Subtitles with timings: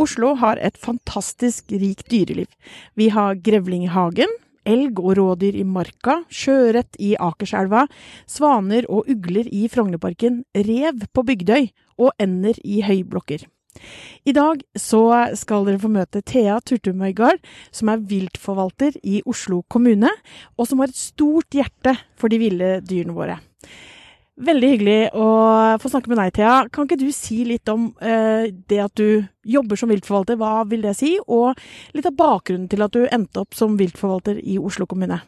[0.00, 2.50] Oslo har et fantastisk rikt dyreliv.
[2.98, 4.30] Vi har grevling i hagen,
[4.66, 7.84] elg og rådyr i marka, sjøørret i Akerselva,
[8.26, 11.68] svaner og ugler i Frognerparken, rev på Bygdøy
[12.00, 13.46] og ender i høyblokker.
[14.24, 15.02] I dag så
[15.38, 17.42] skal dere få møte Thea Turtum Øygard,
[17.74, 20.10] som er viltforvalter i Oslo kommune,
[20.56, 23.40] og som har et stort hjerte for de ville dyrene våre.
[24.34, 25.26] Veldig hyggelig å
[25.78, 26.54] få snakke med deg, Thea.
[26.74, 30.82] Kan ikke du si litt om eh, det at du jobber som viltforvalter, hva vil
[30.82, 31.12] det si?
[31.30, 31.54] Og
[31.94, 35.20] litt av bakgrunnen til at du endte opp som viltforvalter i Oslo kommune?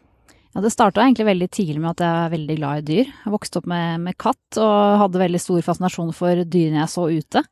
[0.57, 3.15] Ja, Det starta egentlig veldig tidlig med at jeg er veldig glad i dyr.
[3.23, 7.07] Jeg vokste opp med, med katt og hadde veldig stor fascinasjon for dyrene jeg så
[7.07, 7.47] ute.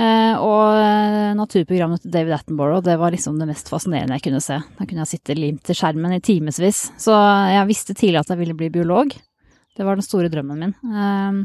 [0.00, 4.62] Eh, og naturprogrammet til David Attenborough, det var liksom det mest fascinerende jeg kunne se.
[4.78, 6.86] Da kunne jeg sitte limt til skjermen i timevis.
[6.96, 7.12] Så
[7.52, 9.12] jeg visste tidlig at jeg ville bli biolog.
[9.80, 10.72] Det var den store drømmen min.
[10.92, 11.44] Ehm,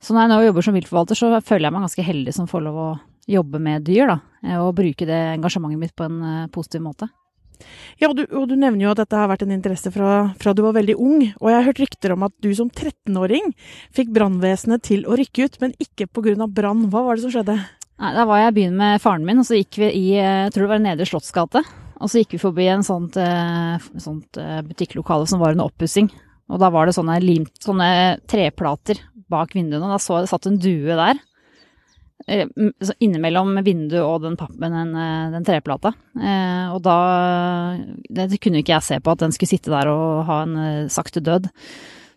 [0.00, 2.62] så når jeg nå jobber som viltforvalter, så føler jeg meg ganske heldig som får
[2.64, 2.90] lov å
[3.28, 4.18] jobbe med dyr, da.
[4.46, 7.10] Eh, og bruke det engasjementet mitt på en eh, positiv måte.
[8.00, 10.54] Ja, og du, og du, nevner jo at dette har vært en interesse fra, fra,
[10.56, 11.26] du var veldig ung.
[11.36, 13.52] Og jeg har hørt rykter om at du som 13-åring
[13.92, 16.48] fikk brannvesenet til å rykke ut, men ikke pga.
[16.48, 16.86] brann.
[16.88, 17.58] Hva var det som skjedde?
[18.00, 20.46] Nei, Da var jeg i byen med faren min, og så gikk vi i eh,
[20.46, 21.64] jeg tror det var Nedre Slottsgate.
[22.00, 23.12] Og så gikk vi forbi en sånt,
[24.00, 26.08] sånt butikklokale som var under oppussing.
[26.50, 28.98] Og da var det sånne, limt, sånne treplater
[29.30, 31.20] bak vinduene, da så satt en due der.
[32.84, 35.94] Så innimellom vinduet og den pappen, den, eh, den treplata.
[36.18, 36.98] Eh, og da
[38.10, 40.90] det, det kunne ikke jeg se på at den skulle sitte der og ha en
[40.92, 41.48] sakte død.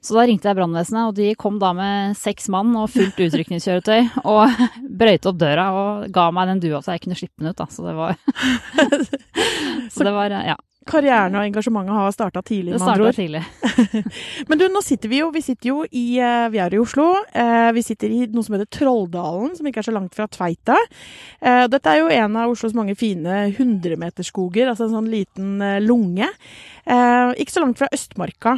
[0.03, 4.09] Så da ringte jeg brannvesenet, og de kom da med seks mann og fullt utrykningskjøretøy
[4.34, 4.66] og
[5.00, 7.70] brøyte opp døra og ga meg den dua så jeg kunne slippe den ut, da.
[7.72, 8.20] Så det var
[9.94, 13.17] Så det var, ja karrieren og engasjementet har starta tidlig, andre ord.
[13.17, 13.42] tidlig.
[14.50, 17.08] Men du, nå sitter vi jo Vi sitter jo i eh, Vi er i Oslo.
[17.31, 20.80] Eh, vi sitter i noe som heter Trolldalen, som ikke er så langt fra Tveita.
[21.42, 26.28] Eh, dette er jo en av Oslos mange fine hundremeterskoger, altså en sånn liten lunge.
[26.84, 28.57] Ikke så langt fra Østmarka.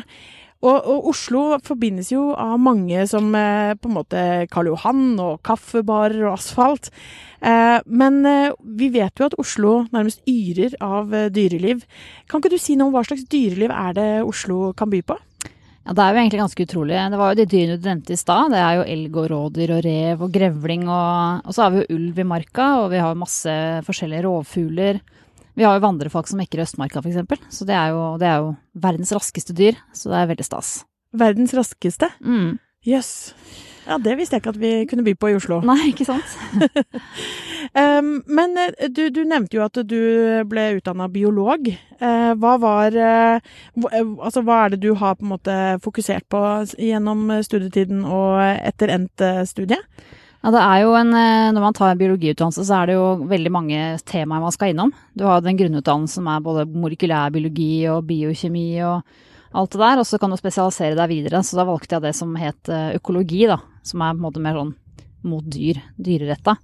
[0.66, 5.44] Og, og, Oslo forbindes jo av mange som eh, på en måte Karl Johan og
[5.46, 6.90] kaffebarer og asfalt.
[7.46, 11.86] Eh, men eh, vi vet jo at Oslo nærmest yrer av dyreliv.
[12.32, 15.20] Kan ikke du si noe om hva slags dyreliv er det Oslo kan by på?
[15.86, 16.98] Ja, Det er jo egentlig ganske utrolig.
[17.14, 18.50] Det var jo de dyrene du nevnte i stad.
[18.56, 20.88] Det er jo elg og rådyr og rev og grevling.
[20.90, 23.54] Og, og så har vi jo ulv i marka, og vi har masse
[23.86, 25.04] forskjellige rovfugler.
[25.56, 27.48] Vi har jo vandrefolk som mekker Østmarka, f.eks.
[27.54, 29.80] Så det er, jo, det er, jo, verdens raskeste dyr.
[29.96, 30.76] Så det er veldig stas.
[31.16, 32.12] Verdens raskeste?
[32.20, 32.58] Mm.
[32.86, 33.16] Jøss.
[33.32, 33.56] Mm.
[33.56, 33.72] Yes.
[33.86, 35.60] Ja, det visste jeg ikke at vi kunne by på i Oslo.
[35.66, 36.32] Nei, ikke sant.
[37.82, 40.00] um, men eh, du, du, nevnte jo at du
[40.50, 41.70] ble utdanna biolog.
[42.02, 43.54] Uh, hva var uh,
[43.86, 46.42] Altså, hva er det du har på en måte fokusert på
[46.82, 49.80] gjennom studietiden og etter endt studie?
[50.46, 53.52] Ja, det er jo en, eh, Når man tar biologiutdannelse, så er det jo veldig
[53.52, 54.92] mange temaer man skal innom.
[55.18, 59.02] Du har den grunnutdannelsen som er både molekylærbiologi og biokjemi og
[59.56, 61.42] alt det der, og så kan du spesialisere deg videre.
[61.42, 63.58] Så da valgte jeg det som het eh, økologi, da.
[63.82, 64.76] Som er på en måte mer sånn
[65.26, 66.60] mot dyr, dyreretta.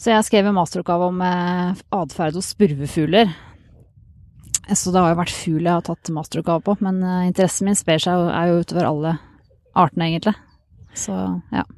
[0.00, 3.28] Så jeg skrev en masteroppgave om eh, atferd hos spurvefugler.
[4.72, 8.00] Så det har jo vært fugl jeg har tatt masteroppgave på, men interessen min sprer
[8.00, 9.18] seg er jo utover alle
[9.76, 10.38] artene, egentlig.
[10.96, 11.12] Så
[11.52, 11.68] ja.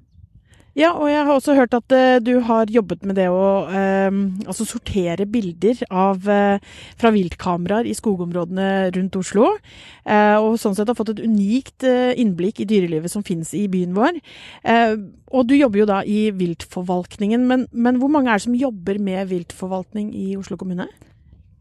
[0.78, 4.18] Ja, og jeg har også hørt at uh, du har jobbet med det å uh,
[4.46, 9.56] altså sortere bilder av, uh, fra viltkameraer i skogområdene rundt Oslo.
[10.08, 14.20] og sånn sett har fått et unikt innblikk i dyrelivet som finnes i byen vår.
[15.28, 18.98] og du jobber jo da i viltforvaltningen, men, men hvor mange er det som jobber
[19.02, 20.88] med viltforvaltning i Oslo kommune?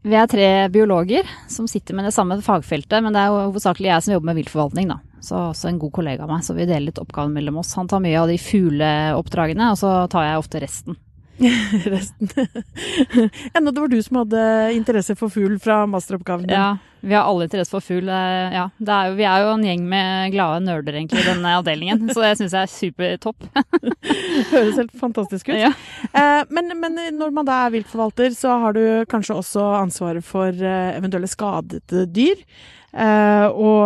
[0.08, 3.92] Vi er tre biologer som sitter med det samme fagfeltet, men det er jo hovedsakelig
[3.92, 5.02] jeg som jobber med viltforvaltning, da.
[5.20, 7.74] Så også en god kollega av meg, så vi deler litt oppgaven mellom oss.
[7.78, 10.98] Han tar mye av de fugleoppdragene, og så tar jeg ofte resten.
[11.84, 12.28] resten.
[13.54, 16.56] Enda det var du som hadde interesse for fugl fra masteroppgaven din.
[16.56, 18.08] Ja, vi har alle interesse for fugl.
[18.10, 22.08] Ja, er jo, vi er jo en gjeng med glade nerder egentlig i denne avdelingen,
[22.10, 23.46] så det syns jeg er supertopp.
[24.54, 25.60] Høres helt fantastisk ut.
[25.60, 25.70] Ja.
[26.10, 30.50] Eh, men, men, når man da er viltforvalter, så har du kanskje også ansvaret for
[30.50, 32.42] eh, eventuelle skadede dyr.
[32.88, 33.82] Uh, og,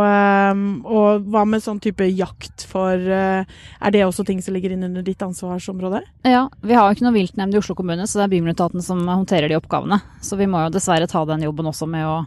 [0.54, 4.70] um, og, hva med sånn type jakt for uh, Er det også ting som ligger
[4.76, 6.04] inn under ditt ansvarsområde?
[6.22, 9.02] Ja, vi har jo ikke noe viltnemnd i Oslo kommune, så det er Bymiljøetaten som
[9.10, 9.98] håndterer de oppgavene.
[10.22, 12.20] Så vi må jo dessverre ta den jobben også med å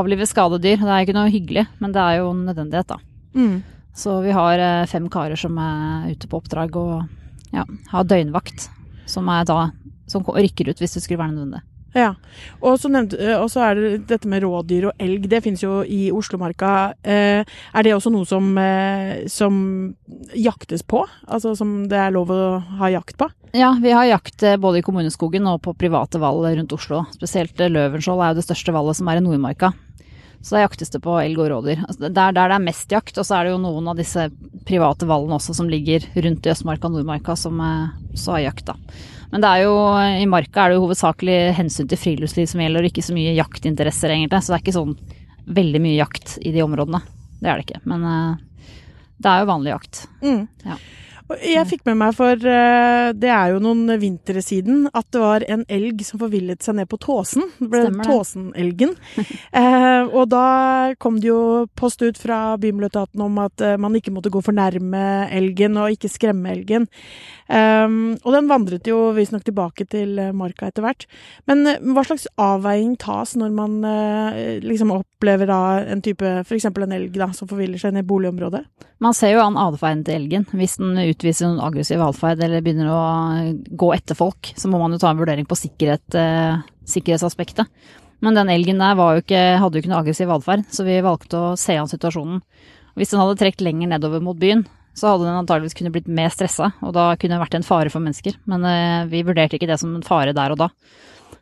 [0.00, 0.82] avlive skadedyr.
[0.82, 2.98] Det er ikke noe hyggelig, men det er jo en nødvendighet, da.
[3.38, 3.56] Mm.
[3.94, 7.64] Så vi har fem karer som er ute på oppdrag og ja,
[7.94, 8.68] har døgnvakt,
[9.10, 9.60] som er da
[10.10, 11.62] som rykker ut hvis det skulle være nødvendig.
[11.96, 12.14] Ja.
[12.14, 15.26] Eh, og så er det dette med rådyr og elg.
[15.30, 16.94] Det finnes jo i Oslomarka.
[17.02, 19.94] Eh, er det også noe som, eh, som,
[20.34, 21.04] jaktes på?
[21.26, 23.28] Altså som det er lov å ha jakt på?
[23.52, 27.04] Ja, vi har jakt både i kommuneskogen og på private vall rundt Oslo.
[27.16, 29.72] Spesielt Løvenskiold er jo det største vallet som er i Nordmarka.
[30.40, 31.82] Så da jaktes det på elg og rådyr.
[31.84, 33.98] Altså, det er der det er mest jakt, og så er det jo noen av
[33.98, 34.30] disse
[34.64, 37.58] private vallene også som ligger rundt i Østmarka og Nordmarka som
[38.14, 38.78] så har jakt, da.
[39.30, 39.74] Men det er jo,
[40.20, 43.34] i marka er det jo hovedsakelig hensyn til friluftsliv som gjelder, og ikke så mye
[43.36, 44.40] jaktinteresser, egentlig.
[44.42, 44.96] Så det er ikke sånn
[45.60, 47.02] veldig mye jakt i de områdene.
[47.40, 47.82] Det er det ikke.
[47.90, 48.72] Men uh,
[49.22, 50.02] det er jo vanlig jakt.
[50.24, 50.42] Mm.
[50.66, 50.80] Ja.
[51.38, 55.44] Jeg fikk med meg for uh, det er jo noen vintre siden at det var
[55.46, 57.46] en elg som forvillet seg ned på Tåsen.
[57.60, 58.96] Det ble Tåsenelgen.
[59.60, 60.46] eh, og da
[61.00, 64.56] kom det jo post ut fra Bymiljøetaten om at uh, man ikke måtte gå for
[64.56, 66.88] nærme elgen og ikke skremme elgen.
[67.50, 71.06] Um, og den vandret jo visstnok tilbake til marka etter hvert.
[71.50, 73.80] Men hva slags avveining tas når man
[74.62, 75.60] liksom opplever da
[75.90, 76.68] en type, f.eks.
[76.70, 78.64] en elg da, som forviller seg ned i boligområdet?
[79.00, 80.46] Man ser jo an atferden til elgen.
[80.52, 83.00] Hvis den ut utviser noen aggressiv atferd eller begynner å
[83.76, 87.68] gå etter folk, så må man jo ta en vurdering på sikkerhet, eh, sikkerhetsaspektet.
[88.24, 91.38] Men den elgen der jo ikke, hadde jo ikke noe aggressiv atferd, så vi valgte
[91.38, 92.42] å se an situasjonen.
[92.96, 96.32] Hvis den hadde trukket lenger nedover mot byen, så hadde den antageligvis kunne blitt mer
[96.34, 98.36] stressa, og da kunne det vært en fare for mennesker.
[98.50, 100.70] Men eh, vi vurderte ikke det som en fare der og da.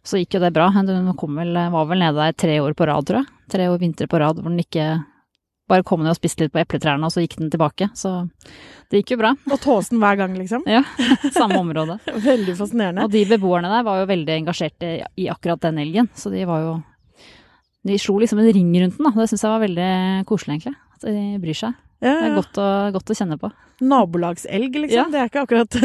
[0.07, 0.69] Så gikk jo det bra.
[0.87, 3.33] Den vel, var vel nede der tre år på rad, tror jeg.
[3.51, 4.87] Tre år vintre på rad hvor den ikke
[5.69, 7.91] bare kom ned og spiste litt på epletrærne, og så gikk den tilbake.
[7.99, 8.13] Så
[8.91, 9.33] det gikk jo bra.
[9.53, 10.65] Og tåsen hver gang, liksom?
[10.69, 10.83] Ja.
[11.39, 11.99] Samme område.
[12.31, 13.07] veldig fascinerende.
[13.07, 16.65] Og de beboerne der var jo veldig engasjerte i akkurat den elgen, så de var
[16.65, 16.79] jo
[17.89, 19.13] De slo liksom en ring rundt den, da.
[19.15, 19.91] Det syns jeg var veldig
[20.29, 20.75] koselig, egentlig.
[20.99, 21.77] At de bryr seg.
[21.99, 22.19] Ja, ja.
[22.19, 23.51] Det er godt å, godt å, kjenne på.
[23.79, 24.97] Nabolagselg, liksom.
[24.99, 25.07] Ja.
[25.11, 25.77] Det er ikke akkurat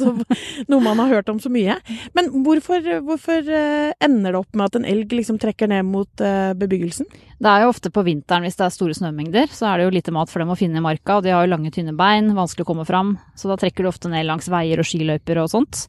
[0.70, 1.78] noe man har hørt om så mye.
[2.16, 6.24] Men hvorfor, hvorfor, eh, ender det opp med at en elg liksom trekker ned mot
[6.24, 7.08] uh, bebyggelsen?
[7.36, 9.96] Det er jo ofte på vinteren hvis det er store snømengder, så er det jo
[9.96, 11.18] lite mat for dem å finne i marka.
[11.18, 13.16] Og de har jo lange, tynne bein, vanskelig å komme fram.
[13.36, 15.86] Så da trekker de ofte ned langs veier og skiløyper og sånt.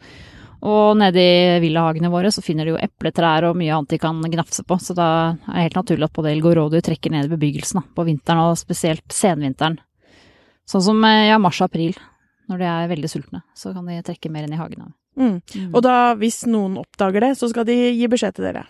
[0.66, 4.18] Og nede i villahagene våre så finner de jo epletrær og mye annet de kan
[4.22, 5.10] gnafse på, så da
[5.46, 8.06] er det helt naturlig at både elg og rådyr trekker ned i bebyggelsen da, på
[8.08, 9.78] vinteren, og spesielt senvinteren.
[10.68, 11.94] Sånn som eh, ja, mars-april,
[12.50, 14.90] når de er veldig sultne, så kan de trekke mer inn i hagene.
[15.18, 15.38] Mm.
[15.40, 15.70] Mm.
[15.72, 18.66] Og da, hvis noen oppdager det, så skal de gi beskjed til dere?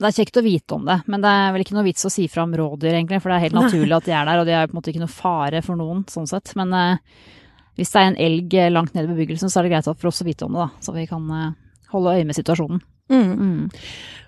[0.00, 2.12] Det er kjekt å vite om det, men det er vel ikke noe vits å
[2.12, 4.48] si fra om rådyr, egentlig, for det er helt naturlig at de er der, og
[4.48, 6.52] de er på en måte ikke noe fare for noen, sånn sett.
[6.58, 7.20] Men eh,
[7.78, 10.10] hvis det er en elg eh, langt nede i bebyggelsen, så er det greit for
[10.12, 10.84] oss å vite om det, da.
[10.84, 11.52] Så vi kan eh,
[11.94, 12.82] holde øye med situasjonen.
[13.10, 13.30] Mm.
[13.34, 13.70] Mm.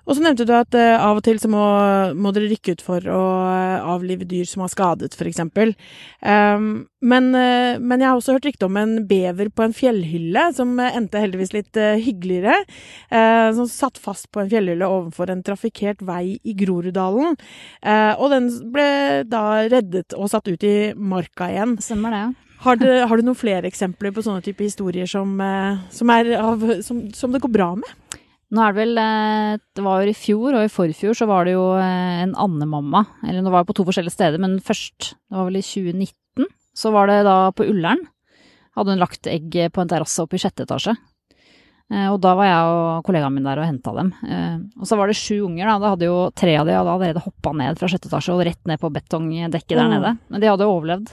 [0.03, 1.62] Og så nevnte du at uh, av og til så må,
[2.19, 5.39] må, dere rykke ut for å uh, avlive dyr som har skadet, f.eks.
[5.47, 6.67] Um,
[7.06, 10.75] men, uh, men jeg har også hørt rykte om en bever på en fjellhylle, som
[10.83, 12.59] endte heldigvis litt hyggeligere.
[13.55, 17.37] som satt fast på en fjellhylle overfor en trafikkert vei i Groruddalen.
[18.19, 18.88] og den ble
[19.29, 21.77] da reddet og satt ut i marka igjen.
[21.83, 22.51] Stemmer det, ja.
[22.62, 26.62] Har, det, har, du noen flere eksempler på sånne type historier som, eh, som, av,
[26.87, 28.20] som, som, det går bra med?
[28.53, 31.49] Nå er det vel eh, Det var jo i fjor, og i forfjor så var
[31.49, 33.03] det jo eh, en andemamma.
[33.26, 36.50] Eller nå var det på to forskjellige steder, men først, det var vel i 2019,
[36.79, 38.06] så var det da på Ullern.
[38.79, 40.94] Hadde hun lagt egg på en terrasse oppe i sjette etasje.
[41.93, 44.14] Og da var jeg og kollegaen min der og henta dem.
[44.81, 45.75] Og så var det sju unger, da.
[45.76, 48.70] Da hadde jo tre av de hadde allerede hoppa ned fra sjette etasje og rett
[48.70, 50.14] ned på betongdekket der nede.
[50.32, 51.12] Men de hadde overlevd.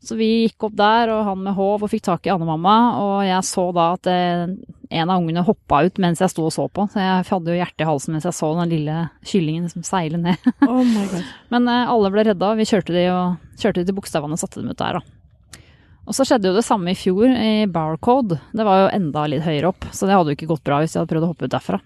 [0.00, 2.76] Så vi gikk opp der, og han med håv, og fikk tak i andemamma.
[3.02, 4.52] Og jeg så da at eh,
[4.90, 6.86] en av ungene hoppa ut mens jeg sto og så på.
[6.88, 8.96] Så jeg hadde jo hjertet i halsen mens jeg så den lille
[9.28, 10.50] kyllingen som seile ned.
[10.70, 11.28] Oh my God.
[11.52, 12.54] Men eh, alle ble redda.
[12.56, 15.64] Vi kjørte de, og, kjørte de til Bogstadvannet og satte dem ut der, da.
[16.08, 18.40] Og så skjedde jo det samme i fjor, i Barcode.
[18.56, 20.96] Det var jo enda litt høyere opp, så det hadde jo ikke gått bra hvis
[20.96, 21.78] jeg hadde prøvd å hoppe ut derfra.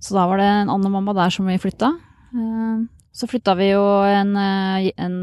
[0.00, 1.90] Så da var det en andemamma der som vi flytta.
[2.30, 5.18] Eh, så flytta vi jo en, en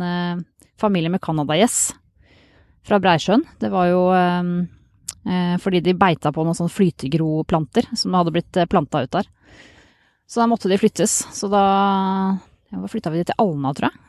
[0.83, 1.93] familie med canadagjess
[2.83, 3.45] fra Breisjøen.
[3.59, 4.55] Det var jo ehm,
[5.25, 9.29] eh, fordi de beita på noen sånne flytegroplanter som hadde blitt eh, planta ut der.
[10.27, 11.21] Så da måtte de flyttes.
[11.35, 11.63] Så da
[12.73, 13.99] ja, flytta vi de til Alna, tror jeg.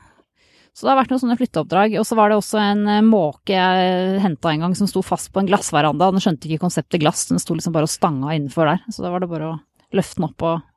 [0.75, 1.93] Så det har vært noen sånne flytteoppdrag.
[2.01, 5.31] Og så var det også en eh, måke jeg henta en gang som sto fast
[5.35, 6.11] på en glassveranda.
[6.11, 8.87] Den skjønte ikke konseptet glass, den sto liksom bare og stanga innenfor der.
[8.91, 9.59] Så da var det bare å
[9.95, 10.71] løfte den opp og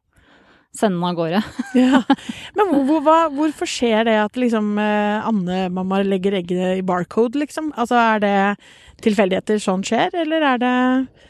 [0.80, 1.42] sende den av gårde.
[1.78, 2.02] ja.
[2.58, 7.72] Men hvor, hvor, hvorfor skjer det at liksom eh, Anne-mamma legger eggene i barcode, liksom?
[7.78, 8.36] Altså er det
[9.04, 10.74] tilfeldigheter sånn skjer, eller er det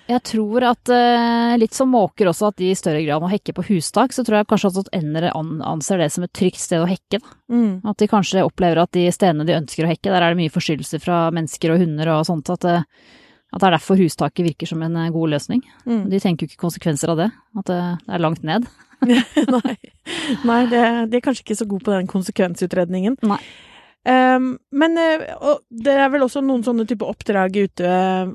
[0.08, 3.56] Jeg tror at uh, litt som måker også, at de i større grad må hekke
[3.58, 6.88] på hustak, så tror jeg kanskje at ender anser det som et trygt sted å
[6.88, 7.20] hekke.
[7.52, 7.84] Mm.
[7.88, 10.54] At de kanskje opplever at de stedene de ønsker å hekke, der er det mye
[10.54, 12.54] forstyrrelser fra mennesker og hunder og sånt.
[12.56, 12.84] at uh,
[13.48, 15.62] at det er derfor hustaket virker som en god løsning.
[15.88, 16.10] Mm.
[16.12, 17.28] De tenker jo ikke konsekvenser av det,
[17.62, 17.78] at det
[18.12, 18.68] er langt ned.
[19.56, 19.78] Nei,
[20.48, 23.18] Nei det, de er kanskje ikke så gode på den konsekvensutredningen.
[23.28, 23.40] Nei.
[24.08, 27.90] Um, men uh, det er vel også noen sånne type oppdrag ute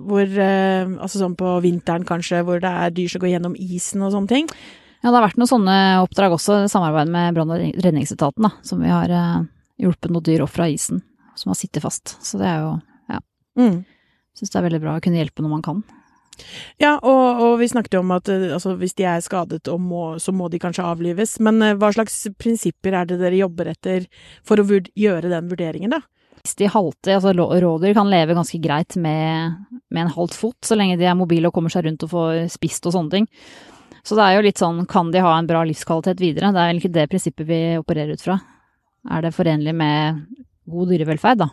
[0.04, 4.04] hvor uh, Altså sånn på vinteren kanskje, hvor det er dyr som går gjennom isen
[4.04, 4.50] og sånne ting?
[5.00, 8.52] Ja, det har vært noen sånne oppdrag også, i samarbeid med brann- og redningsetaten, da,
[8.66, 9.10] som vi har
[9.80, 11.00] hjulpet noen dyr opp fra isen,
[11.40, 12.14] som har sittet fast.
[12.22, 12.76] Så det er jo,
[13.10, 13.18] ja.
[13.58, 13.80] Mm.
[14.38, 15.82] Syns det er veldig bra å kunne hjelpe når man kan.
[16.82, 20.34] Ja, og, og vi snakket jo om at altså, hvis de er skadet, må, så
[20.34, 21.38] må de kanskje avlives.
[21.44, 24.08] Men hva slags prinsipper er det dere jobber etter
[24.46, 26.02] for å gjøre den vurderingen, da?
[26.42, 29.60] Hvis de halter, altså rådyr kan leve ganske greit med,
[29.94, 32.40] med en halvt fot, så lenge de er mobile og kommer seg rundt og får
[32.50, 33.28] spist og sånne ting.
[34.02, 36.50] Så det er jo litt sånn, kan de ha en bra livskvalitet videre?
[36.50, 38.40] Det er vel ikke det prinsippet vi opererer ut fra.
[39.14, 40.24] Er det forenlig med
[40.70, 41.48] god dyrevelferd, da?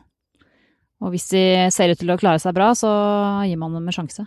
[0.99, 2.89] Og hvis de ser ut til å klare seg bra, så
[3.47, 4.25] gir man dem en sjanse.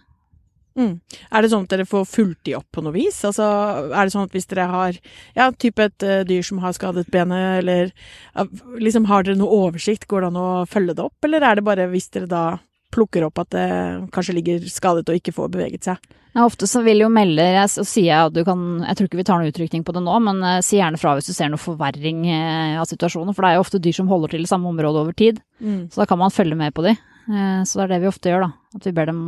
[0.79, 0.95] Mm.
[1.31, 3.19] Er det sånn at dere får fulgt de opp på noe vis?
[3.29, 3.45] Altså,
[3.91, 4.99] er det sånn at hvis dere har
[5.37, 7.93] ja, type et uh, dyr som har skadet benet, eller
[8.39, 8.47] uh,
[8.81, 11.67] liksom har dere noe oversikt, går det an å følge det opp, eller er det
[11.69, 12.47] bare hvis dere da
[12.93, 13.69] plukker opp at det
[14.13, 16.13] kanskje ligger skadet og ikke får beveget seg?
[16.33, 19.09] Ja, ofte så vil jo melde, jeg, så sier jeg at du kan, jeg tror
[19.09, 21.35] ikke vi tar noen utrykning på det nå, men uh, si gjerne fra hvis du
[21.37, 24.47] ser noe forverring uh, av situasjonen, for det er jo ofte dyr som holder til
[24.47, 25.91] i samme område over tid, mm.
[25.93, 26.97] så da kan man følge med på de.
[27.29, 28.79] Uh, så det er det vi ofte gjør, da.
[28.79, 29.23] At vi ber dem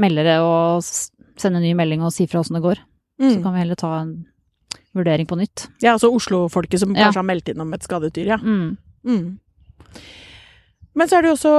[0.00, 2.80] melde det og sende en ny melding og si fra åssen det går.
[3.20, 3.30] Mm.
[3.30, 4.12] Så kan vi heller ta en
[4.96, 5.68] vurdering på nytt.
[5.80, 7.06] Ja, altså Oslo-folket som Ja.
[7.06, 8.36] kanskje har meldt inn om et skadet dyr, ja.
[8.36, 8.76] Mm.
[9.04, 9.38] Mm.
[10.94, 11.52] Men så er det jo også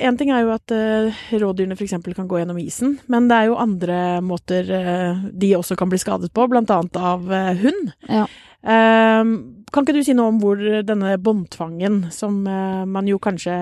[0.00, 1.92] Én ting er jo at uh, rådyrene f.eks.
[2.16, 5.98] kan gå gjennom isen, men det er jo andre måter eh, de også kan bli
[6.00, 7.92] skadet på, blant annet av eh, hund.
[8.08, 8.24] Ja.
[8.64, 13.54] Ehm, kan ikke du si noe om hvor denne båndtvangen, som eh, man jo kanskje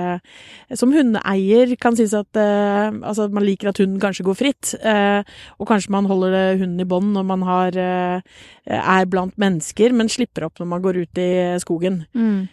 [0.76, 5.20] som hundeeier kan synes at eh, Altså, man liker at hunden kanskje går fritt, eh,
[5.58, 10.46] og kanskje man holder hunden i bånd når man har, er blant mennesker, men slipper
[10.48, 11.30] opp når man går ut i
[11.62, 12.02] skogen.
[12.16, 12.48] Mm.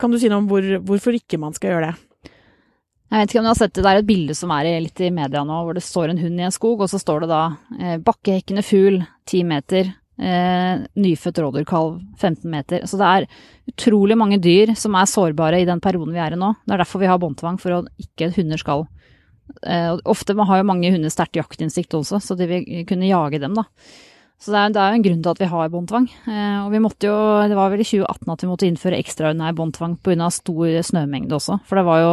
[0.00, 1.94] Kan du si noe om hvor, hvorfor ikke man skal gjøre det?
[3.12, 5.00] Jeg vet ikke om du har sett det, det er et bilde som er litt
[5.04, 7.28] i media nå, hvor det står en hund i en skog, og så står det
[7.28, 7.40] da
[7.76, 9.90] eh, bakkehekkende fugl, ti meter,
[10.22, 12.86] eh, nyfødt rådyrkalv, 15 meter.
[12.88, 13.26] Så det er
[13.72, 16.54] utrolig mange dyr som er sårbare i den perioden vi er i nå.
[16.62, 18.86] Det er derfor vi har båndtvang, for at ikke hunder skal
[19.66, 23.58] eh, Ofte har jo mange hunder sterkt jaktinstinkt også, så de vil kunne jage dem,
[23.58, 23.66] da.
[24.42, 26.08] Så det er, det er jo en grunn til at vi har båndtvang.
[26.26, 29.54] Eh, og vi måtte jo, det var vel i 2018 at vi måtte innføre ekstraordinær
[29.58, 30.32] båndtvang pga.
[30.34, 31.60] stor snømengde også.
[31.68, 32.10] For det var jo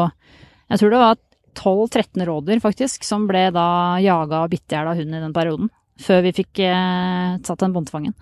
[0.70, 1.18] jeg tror det var
[1.58, 5.34] 12-13 rådyr faktisk, som ble da jaga og bitt i hjel av hund i den
[5.36, 5.72] perioden.
[6.00, 8.16] Før vi fikk eh, satt den båndtvangen.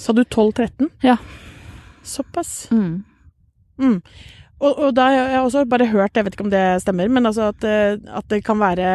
[0.00, 0.88] Sa du 12-13?
[1.04, 1.18] Ja.
[2.04, 2.70] Såpass.
[2.72, 3.04] Mm.
[3.80, 4.00] Mm.
[4.64, 7.26] Og, og da har jeg også bare hørt, jeg vet ikke om det stemmer, men
[7.28, 8.86] altså at, eh, at det kan være,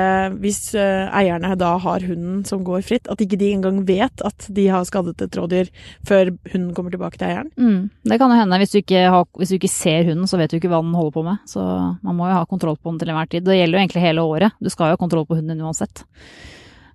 [0.42, 4.48] hvis eh, eierne da har hunden som går fritt, at ikke de engang vet at
[4.56, 5.70] de har skadet et rådyr
[6.08, 7.52] før hunden kommer tilbake til eieren.
[7.60, 7.90] Mm.
[8.08, 8.62] Det kan jo hende.
[8.64, 10.96] Hvis du, ikke har, hvis du ikke ser hunden, så vet du ikke hva den
[10.98, 11.44] holder på med.
[11.50, 11.66] Så
[12.08, 13.46] man må jo ha kontroll på den til enhver tid.
[13.46, 14.58] Det gjelder jo egentlig hele året.
[14.64, 16.06] Du skal jo ha kontroll på hunden uansett.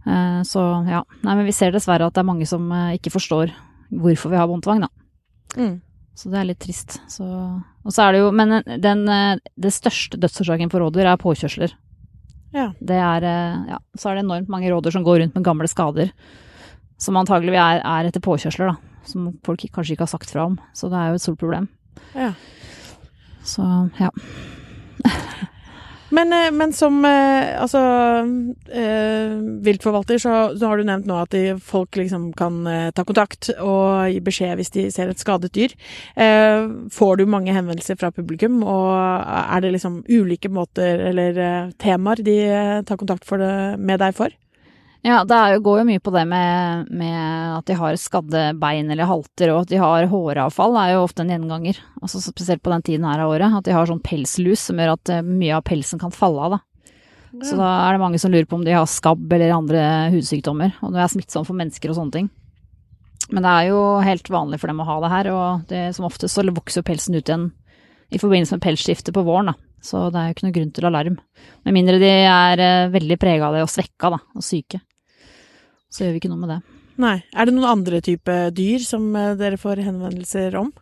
[0.07, 1.03] Eh, Så ja.
[1.23, 3.53] Nei, men vi ser dessverre at det er mange som eh, ikke forstår
[3.95, 4.89] hvorfor vi har båndtvang, da.
[5.57, 5.81] Mm.
[6.15, 7.01] Så det er litt trist.
[7.11, 11.21] Så, og så er det jo Men den, eh, det største dødsårsaken for rådyr er
[11.21, 11.75] påkjørsler.
[12.55, 12.69] Ja.
[12.79, 13.25] Det er
[13.69, 16.13] Ja, så er det enormt mange rådyr som går rundt med gamle skader.
[16.99, 18.77] Som antagelig er, er etter påkjørsler, da.
[19.05, 20.59] Som folk kanskje ikke har sagt fra om.
[20.73, 21.69] Så det er jo et stort problem.
[22.15, 22.33] Ja.
[23.45, 23.67] Så
[23.99, 24.11] ja.
[26.15, 27.81] Men, eh, men som eh, altså,
[28.71, 29.35] eh,
[29.67, 32.63] viltforvalter, så, så har du nevnt nå at folk liksom kan
[32.95, 35.75] ta kontakt og gi beskjed hvis de ser et skadet dyr.
[36.95, 42.39] Får du mange henvendelser fra publikum, og er det liksom ulike måter eller temaer de
[42.87, 44.35] tar kontakt det, med deg for?
[45.05, 47.17] Ja, det jo, går jo mye på det med, med
[47.59, 51.21] at de har skadde bein eller halter, og at de har håravfall er jo ofte
[51.21, 51.81] en gjenganger.
[52.01, 53.59] Altså spesielt på den tiden her av året.
[53.59, 56.57] At de har sånn pelslus som gjør at eh, mye av pelsen kan falle av,
[56.57, 56.63] da.
[57.43, 59.83] Så da er det mange som lurer på om de har skabb eller andre
[60.15, 62.29] hudsykdommer, og det er smittsomt for mennesker og sånne ting.
[63.35, 66.07] Men det er jo helt vanlig for dem å ha det her, og det, som
[66.07, 67.49] oftest så vokser jo pelsen ut igjen
[68.15, 69.59] i forbindelse med pelsskiftet på våren, da.
[69.85, 71.17] Så det er jo ikke noe grunn til alarm.
[71.67, 74.81] Med mindre de er eh, veldig prega av det og svekka, da, og syke.
[75.95, 76.61] Så gjør vi ikke noe med det.
[77.03, 77.17] Nei.
[77.35, 80.73] Er det noen andre type dyr som eh, dere får henvendelser om?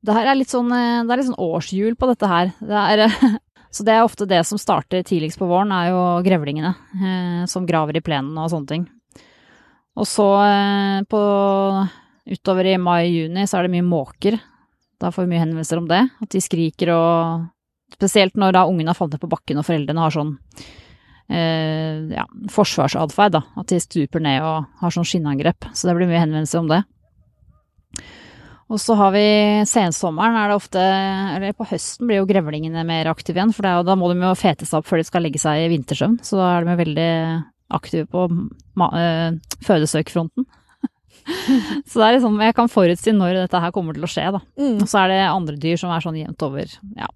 [0.00, 2.52] Det er litt sånn, eh, det er litt sånn årshjul på dette her.
[2.60, 3.38] Det er, eh,
[3.74, 6.74] så det er ofte det som starter tidligst på våren, er jo grevlingene.
[7.00, 8.86] Eh, som graver i plenen og sånne ting.
[10.00, 11.22] Og så eh, på
[12.30, 14.36] utover i mai-juni så er det mye måker.
[15.00, 16.04] Da får vi mye henvendelser om det.
[16.20, 17.48] At de skriker og
[17.90, 20.36] Spesielt når da ungene har falt ned på bakken og foreldrene har sånn
[21.30, 23.40] eh, ja, forsvarsatferd.
[23.40, 25.70] At de stuper ned og har sånn skinnangrep.
[25.74, 26.82] Så det blir mye henvendelser om det.
[28.70, 29.24] Og så har vi
[29.66, 30.82] sensommeren, er det ofte
[31.34, 34.30] Eller på høsten blir jo grevlingene mer aktive igjen, for er da må de jo
[34.38, 36.20] fete seg opp før de skal legge seg i vintersøvn.
[36.22, 37.10] Så da er de jo veldig
[37.70, 40.46] aktive på øh, fødesøkfronten.
[41.90, 44.42] så det er liksom Jeg kan forutsi når dette her kommer til å skje, da.
[44.58, 44.78] Mm.
[44.78, 47.10] Og så er det andre dyr som er sånn jevnt over, ja.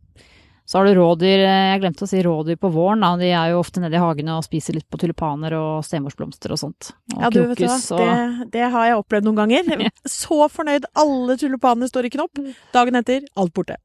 [0.64, 3.10] Så har du rådyr, eh, jeg glemte å si rådyr på våren, da.
[3.20, 6.60] De er jo ofte nede i hagene og spiser litt på tulipaner og stemorsblomster og
[6.60, 6.88] sånt.
[7.12, 9.92] Og Ja, du vet hva, det, det har jeg opplevd noen ganger.
[10.08, 10.88] Så fornøyd.
[10.96, 12.40] Alle tulipanene står i knopp.
[12.72, 13.76] Dagen etter, alt borte.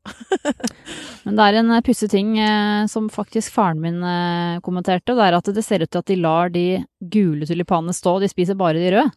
[1.25, 3.99] Men det er en eh, pussig ting eh, som faktisk faren min
[4.63, 6.65] kommenterte, det er at det ser ut til at de lar de
[7.11, 9.11] gule tulipanene stå, de spiser bare de røde.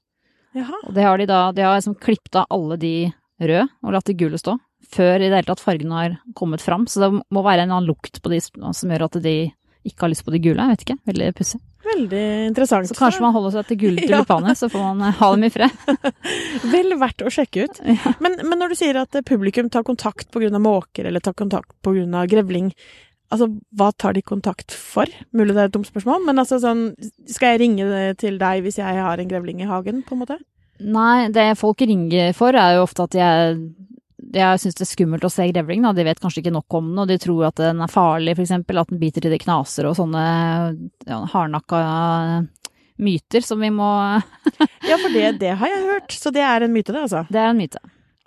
[0.58, 0.82] Jaha.
[0.88, 2.94] Og det har de da, de har liksom klippet av alle de
[3.40, 4.58] røde og latt de gule stå,
[4.92, 6.86] før i det hele tatt fargene har kommet fram.
[6.90, 9.36] Så det må være en eller annen lukt på de som gjør at de
[9.86, 10.98] ikke har lyst på de gule, jeg vet ikke.
[11.10, 11.60] Veldig pussig.
[11.82, 12.88] Veldig interessant.
[12.88, 14.20] Så kanskje man holder seg til gule Ja.
[14.22, 15.86] tulipaner, så får man eh, ha dem i fred.
[16.74, 17.80] Vel verdt å sjekke ut.
[17.92, 18.14] Ja.
[18.22, 20.50] Men, men når du sier at eh, publikum tar kontakt pga.
[20.62, 22.24] måker eller tar kontakt pga.
[22.30, 22.70] grevling,
[23.34, 25.10] altså hva tar de kontakt for?
[25.34, 26.92] Mulig det er et dumt spørsmål, men altså sånn
[27.26, 30.38] Skal jeg ringe til deg hvis jeg har en grevling i hagen, på en måte?
[30.82, 33.58] Nei, det folk ringer for er jo ofte at jeg,
[34.32, 35.92] jeg syns det er skummelt å se grevling, da.
[35.96, 38.80] De vet kanskje ikke nok om den, og de tror at den er farlig, eksempel.
[38.80, 40.22] At den biter til det knaser og sånne
[41.06, 41.80] ja, hardnakka
[43.02, 43.88] myter som vi må
[44.88, 46.14] Ja, for det, det har jeg hørt.
[46.16, 47.24] Så det er en myte, det, altså.
[47.32, 47.80] Det er en myte.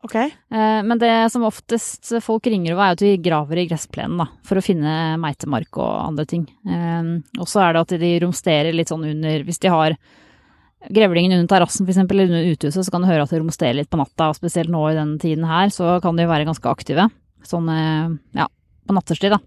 [0.06, 0.16] Ok.
[0.22, 4.28] Eh, Men det som oftest folk ringer over, er at vi graver i gressplenen, da.
[4.46, 6.46] For å finne meitemark og andre ting.
[6.68, 7.10] Eh,
[7.40, 9.98] Og så er det at de romsterer litt sånn under Hvis de har
[10.94, 12.02] grevlingen under terrassen f.eks.
[12.04, 14.30] eller under uthuset, så kan du høre at de romsterer litt på natta.
[14.30, 17.10] Og spesielt nå i denne tiden her, så kan de være ganske aktive.
[17.46, 18.48] Sånn eh, ja,
[18.86, 19.42] på nattestid, da.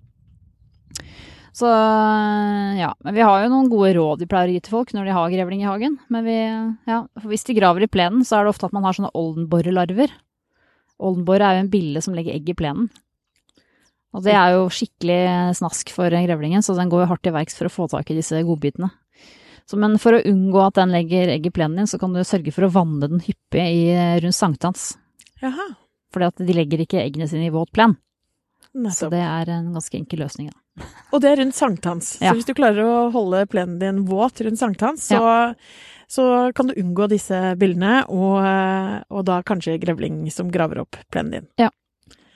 [1.58, 1.66] Så
[2.78, 2.92] ja.
[3.02, 5.16] Men vi har jo noen gode råd vi pleier å gi til folk når de
[5.16, 5.98] har grevling i hagen.
[6.12, 6.38] Men vi,
[6.90, 9.14] ja, for hvis de graver i plenen, så er det ofte at man har sånne
[9.18, 10.14] oldenborrelarver.
[10.98, 12.90] Oldenborre er jo en bille som legger egg i plenen.
[14.16, 17.58] Og det er jo skikkelig snask for grevlingen, så den går jo hardt til verks
[17.58, 18.88] for å få tak i disse godbitene.
[19.68, 22.22] Så, men for å unngå at den legger egg i plenen din, så kan du
[22.24, 23.82] sørge for å vanne den hyppig i,
[24.24, 24.94] rundt sankthans.
[25.42, 25.66] Jaha.
[26.14, 27.98] Fordi at de legger ikke eggene sine i våt plen.
[28.94, 30.56] Så det er en ganske enkel løsning, da.
[31.12, 32.14] Og det er rundt sankthans.
[32.22, 32.30] Ja.
[32.30, 35.20] Så hvis du klarer å holde plenen din våt rundt sankthans, så,
[36.08, 36.26] så
[36.56, 38.38] kan du unngå disse bildene, og,
[39.12, 41.48] og da kanskje grevling som graver opp plenen din.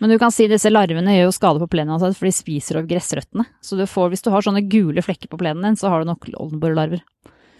[0.02, 2.80] Men du kan si disse larvene gjør jo skade på plenen, altså, for de spiser
[2.80, 3.44] opp gressrøttene.
[3.62, 6.10] Så du får, hvis du har sånne gule flekker på plenen din, så har du
[6.10, 7.04] nok oldenborrelarver.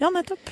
[0.02, 0.50] Ja, nettopp.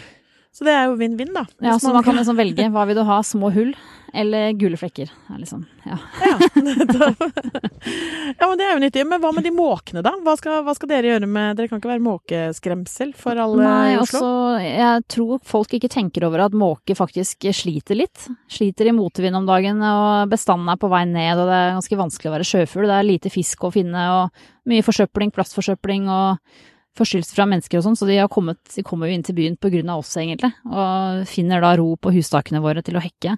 [0.51, 1.45] Så det er jo vinn-vinn, da.
[1.63, 3.75] Ja, så man kan liksom velge hva vil du ha, små hull
[4.11, 5.11] eller gule flekker.
[5.31, 5.95] Er liksom, ja.
[6.19, 6.39] Ja,
[8.41, 9.05] ja, men det er jo nyttig.
[9.07, 10.17] Men hva med de måkene, da?
[10.25, 13.93] Hva skal, hva skal dere gjøre med Dere kan ikke være måkeskremsel for alle Nei,
[13.93, 14.65] i altså, Oslo?
[14.65, 18.27] jeg tror folk ikke tenker over at måker faktisk sliter litt.
[18.51, 22.01] Sliter i motvind om dagen, og bestanden er på vei ned, og det er ganske
[22.03, 22.91] vanskelig å være sjøfugl.
[22.91, 26.43] Det er lite fisk å finne, og mye forsøpling, plastforsøpling og
[26.99, 29.89] forstyrrelser fra mennesker og sånn, så de, har kommet, de kommer jo inn til byen
[29.93, 33.37] av oss, egentlig, og finner da ro på hustakene våre til å hekke.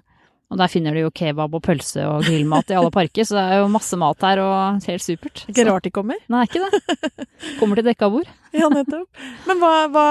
[0.53, 3.43] Og der finner de jo kebab og pølse og grillmat i alle parker, så det
[3.55, 5.45] er jo masse mat her og helt supert.
[5.49, 6.19] Ikke Så- rart de kommer.
[6.29, 7.25] Nei, ikke det.
[7.57, 8.27] Kommer til dekka bord.
[8.53, 9.07] Ja, nettopp.
[9.47, 10.03] Men hva, hva,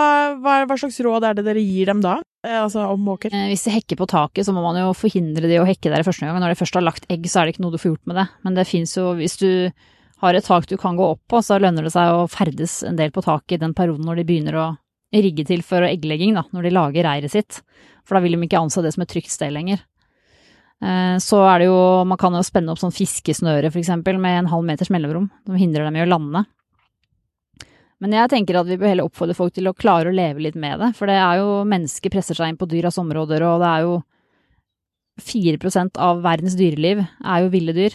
[0.42, 2.16] hva, hva slags råd er det dere gir dem da?
[2.42, 3.30] Eh, Altså om måker?
[3.30, 6.02] Eh, Hvis de hekker på taket, så må man jo forhindre de å hekke der
[6.02, 6.40] i første gang.
[6.42, 8.18] Når de først har lagt egg, så er det ikke noe du får gjort med
[8.18, 8.24] det.
[8.42, 9.70] Men det fins jo, hvis du
[10.22, 12.98] har et tak du kan gå opp på, så lønner det seg å ferdes en
[12.98, 14.66] del på taket i den perioden når de begynner å
[15.12, 17.60] rigge til for egglegging, da, når de lager reiret sitt.
[18.06, 19.82] For da vil de ikke anse det som et trygt sted lenger.
[20.82, 24.52] Eh, Så er det jo, man kan jo spenne opp sånn fiskesnøre eksempel, med en
[24.52, 26.46] halv meters mellomrom, som hindrer dem i å lande.
[28.02, 30.56] Men jeg tenker at vi bør heller oppfordre folk til å klare å leve litt
[30.58, 33.68] med det, for det er jo mennesker presser seg inn på dyras områder, og det
[33.68, 34.00] er jo
[35.22, 37.94] 4% av verdens dyreliv er jo ville dyr.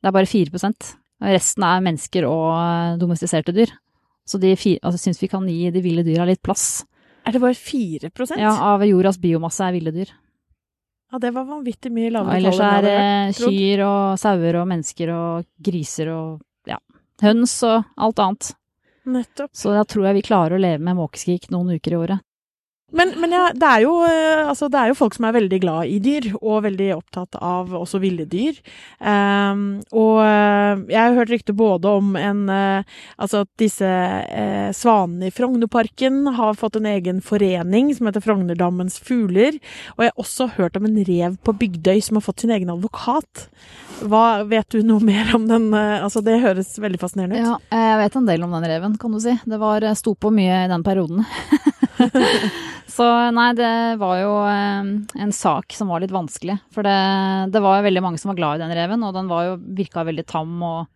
[0.00, 3.72] Det er bare 4 og resten er mennesker og eh, domestiserte dyr.
[4.28, 6.84] Så de altså, syns vi kan gi de ville dyra litt plass.
[7.26, 10.12] Er det bare 4% Ja, av jordas biomasse er ville dyr.
[11.10, 14.68] Ja, det var vanvittig mye lavere ellers tall enn er det kyr og sauer og
[14.70, 16.78] mennesker og griser og ja,
[17.24, 18.52] høns og alt annet.
[19.10, 19.50] Nettopp.
[19.56, 22.24] Så da tror jeg vi klarer å leve med måkeskrik noen uker i året.
[22.90, 25.60] Men, men ja, det, er jo, eh, altså, det er jo folk som er veldig
[25.62, 28.58] glad i dyr, og veldig opptatt av også ville dyr.
[28.98, 32.82] Um, og eh, jeg har hørt rykter både om en uh,
[33.20, 38.98] Altså at disse uh, svanene i Frognerparken har fått en egen forening som heter Frognerdammens
[39.02, 39.58] fugler.
[39.96, 42.72] Og jeg har også hørt om en rev på Bygdøy som har fått sin egen
[42.72, 43.46] advokat.
[44.00, 45.70] Hva Vet du noe mer om den?
[45.74, 47.44] Uh, Altså, det høres veldig fascinerende ut.
[47.70, 49.36] Ja, jeg vet en del om den reven, kan du si.
[49.46, 51.22] Det var, sto på mye i den perioden.
[52.90, 54.88] Så nei, det var jo eh,
[55.24, 56.56] en sak som var litt vanskelig.
[56.74, 56.96] For det,
[57.54, 59.58] det var jo veldig mange som var glad i den reven, og den var jo,
[59.78, 60.88] virka veldig tam og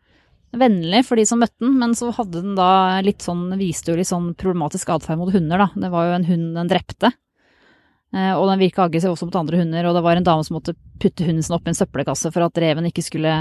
[0.55, 1.77] vennlig for de som møtte den.
[1.81, 5.67] Men så hadde den da litt sånn, viste jo litt sånn problematisk atferd mot hunder,
[5.67, 5.71] da.
[5.87, 7.13] Det var jo en hund den drepte.
[8.15, 10.59] Eh, og den virka aggressiv også mot andre hunder, og det var en dame som
[10.59, 13.35] måtte putte hunden sin i en søppelkasse for at reven ikke skulle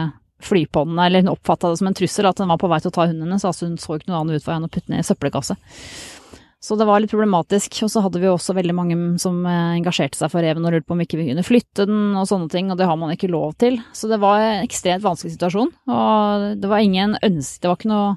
[0.43, 2.80] fly på den, eller hun oppfatta det som en trussel at den var på vei
[2.84, 4.89] til å ta hunden hennes, altså hun så ikke noen annen utvei enn å putte
[4.89, 5.56] den i en søppelkasse.
[6.63, 7.82] Så det var litt problematisk.
[7.84, 10.88] Og så hadde vi også veldig mange som eh, engasjerte seg for reven og lurte
[10.88, 13.32] på om ikke vi kunne flytte den og sånne ting, og det har man ikke
[13.32, 13.82] lov til.
[13.91, 15.73] Så det var en ekstremt vanskelig situasjon.
[15.91, 18.15] Og det var ingen ønske, det var ikke noe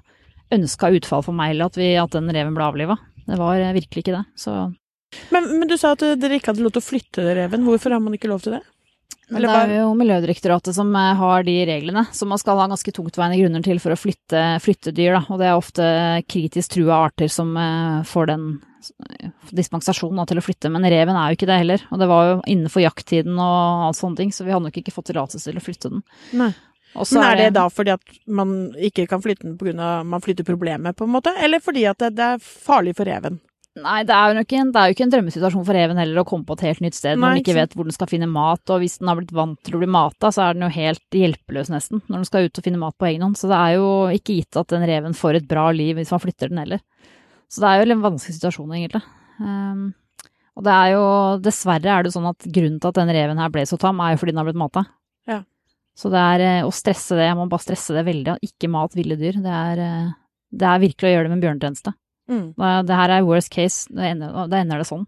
[0.55, 2.99] ønska utfall for meg eller at, at den reven ble avliva.
[3.27, 4.25] Det var eh, virkelig ikke det.
[4.39, 4.55] Så
[5.35, 7.67] Men, men du sa at dere ikke hadde lov til å flytte reven.
[7.67, 8.63] Hvorfor har man ikke lov til det?
[9.29, 12.93] Eller det er jo Miljødirektoratet som eh, har de reglene, så man skal ha ganske
[12.95, 15.23] tungtveiende grunner til for å flytte, flytte dyr, da.
[15.35, 15.89] Og det er ofte
[16.31, 18.45] kritisk trua arter som eh, får den
[19.19, 21.83] eh, dispensasjonen da, til å flytte, men reven er jo ikke det heller.
[21.91, 24.95] Og det var jo innenfor jakttiden og alt sånne ting, så vi hadde nok ikke
[24.95, 26.07] fått tillatelse til å flytte den.
[26.39, 26.53] Nei.
[26.97, 30.05] Men er det da fordi at man ikke kan flytte den pga.
[30.07, 31.35] man flytter problemet, på en måte?
[31.43, 33.43] Eller fordi at det, det er farlig for reven?
[33.77, 36.23] Nei, det er, jo ikke en, det er jo ikke en drømmesituasjon for reven heller
[36.23, 38.29] å komme på et helt nytt sted når den ikke vet hvor den skal finne
[38.31, 40.71] mat, og hvis den har blitt vant til å bli mata, så er den jo
[40.73, 43.37] helt hjelpeløs nesten når den skal ut og finne mat på egen hånd.
[43.37, 46.23] Så det er jo ikke gitt at den reven får et bra liv hvis man
[46.25, 46.81] flytter den heller.
[47.53, 49.03] Så det er jo en vanskelig situasjon, egentlig.
[49.45, 49.85] Um,
[50.57, 51.05] og det er jo,
[51.45, 54.15] dessverre er det sånn at grunnen til at den reven her ble så tam, er
[54.15, 54.87] jo fordi den har blitt mata.
[55.29, 55.43] Ja.
[55.97, 58.97] Så det er eh, å stresse det, jeg må bare stresse det veldig, ikke mat
[58.97, 59.37] ville dyr.
[59.45, 60.11] Det er, eh,
[60.57, 61.93] det er virkelig å gjøre det med en bjørnetjeneste.
[62.31, 62.47] Mm.
[62.59, 65.05] Det, det her er worst case, Da ender, det ender det sånn.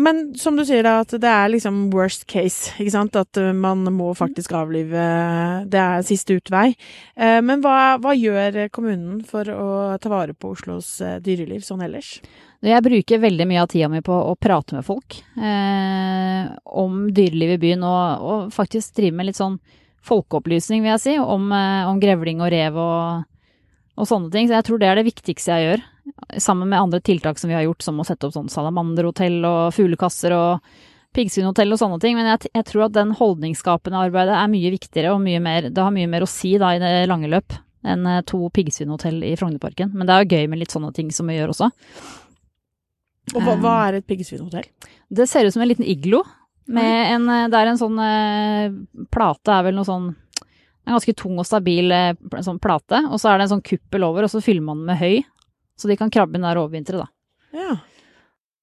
[0.00, 3.16] Men som du sier da, at det er liksom worst case, ikke sant?
[3.18, 5.02] At uh, man må faktisk avlive
[5.66, 6.76] Det er siste utvei.
[7.16, 11.82] Eh, Men hva, hva gjør kommunen for å ta vare på Oslos eh, dyreliv sånn
[11.82, 12.20] ellers?
[12.62, 17.54] Jeg bruker veldig mye av tida mi på å prate med folk eh, om dyreliv
[17.56, 19.56] i byen, og, og faktisk drive med litt sånn
[20.06, 23.24] folkeopplysning, vil jeg si, om, eh, om grevling og rev og,
[24.00, 24.48] og sånne ting.
[24.48, 25.82] Så jeg tror det er det viktigste jeg gjør,
[26.42, 29.74] sammen med andre tiltak som vi har gjort, som å sette opp sånn salamanderhotell og
[29.76, 30.70] fuglekasser og
[31.16, 32.16] piggsvinhotell og sånne ting.
[32.18, 35.82] Men jeg, jeg tror at den holdningsskapende arbeidet er mye viktigere og mye mer, det
[35.84, 39.36] har mye mer å si da i det lange løp enn eh, to piggsvinhotell i
[39.40, 39.92] Frognerparken.
[39.94, 41.70] Men det er jo gøy med litt sånne ting som vi gjør også.
[43.34, 43.60] Og hva, Eh.
[43.62, 44.66] hva er et piggsvinhotell?
[45.10, 46.22] Det ser ut som en liten iglo.
[46.70, 48.70] Med en, eh, det er en sånn eh,
[49.10, 50.10] plate, er vel noe sånn
[50.88, 52.14] En ganske tung og stabil eh,
[52.44, 53.04] sånn plate.
[53.10, 55.20] Og så er det en sånn kuppel over, og så fyller man den med høy.
[55.80, 57.08] Så de kan krabbe inn der overvintre, da.
[57.56, 57.78] Ja.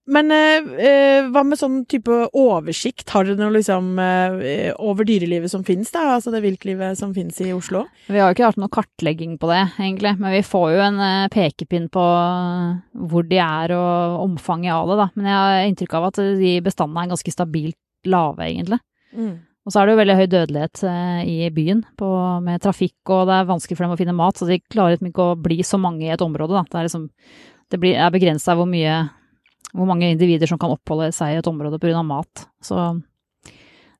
[0.07, 3.09] Men eh, eh, hva med sånn type oversikt?
[3.11, 6.05] Har dere noe liksom eh, over dyrelivet som finnes, da?
[6.15, 7.83] Altså det viltlivet som finnes i Oslo?
[8.07, 10.13] Vi har jo ikke hatt noe kartlegging på det, egentlig.
[10.21, 12.71] Men vi får jo en eh, pekepinn på eh,
[13.11, 15.09] hvor de er og omfanget av det, da.
[15.19, 18.79] Men jeg har inntrykk av at de bestandene er ganske stabilt lave, egentlig.
[19.67, 22.07] Og så er det jo veldig høy dødelighet eh, i byen på,
[22.45, 25.09] med trafikk, og det er vanskelig for dem å finne mat, så de klarer liksom
[25.09, 26.63] ikke å bli så mange i et område, da.
[26.63, 27.09] Det er liksom
[27.67, 28.69] Det blir, er begrensa hvor
[29.75, 32.01] Hvor mange individer som kan oppholde seg i et område pga.
[32.01, 32.47] mat.
[32.63, 32.77] Så